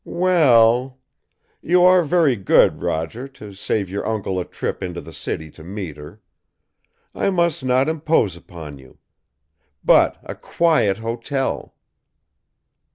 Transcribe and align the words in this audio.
"Well! 0.03 0.97
You 1.61 1.83
are 1.85 2.01
very 2.03 2.35
good, 2.35 2.81
Roger, 2.81 3.27
to 3.27 3.53
save 3.53 3.87
your 3.87 4.03
uncle 4.07 4.39
a 4.39 4.45
trip 4.45 4.81
into 4.81 4.99
the 4.99 5.13
city 5.13 5.51
to 5.51 5.63
meet 5.63 5.95
her. 5.97 6.23
I 7.13 7.29
must 7.29 7.63
not 7.63 7.87
impose 7.87 8.35
upon 8.35 8.79
you. 8.79 8.97
But, 9.83 10.17
a 10.23 10.33
quiet 10.33 10.97
hotel!" 10.97 11.75